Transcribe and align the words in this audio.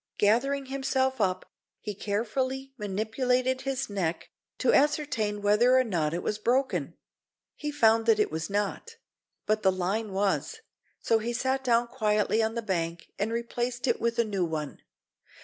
Gathering 0.17 0.65
himself 0.65 1.21
up, 1.21 1.45
he 1.79 1.93
carefully 1.93 2.73
manipulated 2.75 3.61
his 3.61 3.87
neck, 3.87 4.31
to 4.57 4.73
ascertain 4.73 5.43
whether 5.43 5.77
or 5.77 5.83
not 5.83 6.11
it 6.11 6.23
was 6.23 6.39
broken. 6.39 6.95
He 7.53 7.69
found 7.71 8.07
that 8.07 8.17
it 8.19 8.31
was 8.31 8.49
not; 8.49 8.95
but 9.45 9.61
the 9.61 9.71
line 9.71 10.11
was, 10.11 10.61
so 11.01 11.19
he 11.19 11.33
sat 11.33 11.63
down 11.63 11.85
quietly 11.85 12.41
on 12.41 12.55
the 12.55 12.63
bank 12.63 13.11
and 13.19 13.31
replaced 13.31 13.85
it 13.85 14.01
with 14.01 14.17
a 14.17 14.23
new 14.25 14.43
one. 14.43 14.81